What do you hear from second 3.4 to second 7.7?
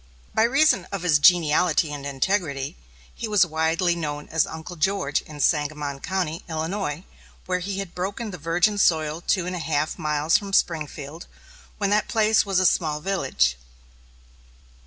widely known as "Uncle George" in Sangamon County, Illinois, where